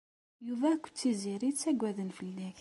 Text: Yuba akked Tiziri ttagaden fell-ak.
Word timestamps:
Yuba 0.47 0.67
akked 0.71 0.95
Tiziri 0.99 1.49
ttagaden 1.53 2.09
fell-ak. 2.17 2.57